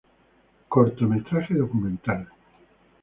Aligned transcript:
Cortometraje 0.67 1.53
documental. 1.53 2.27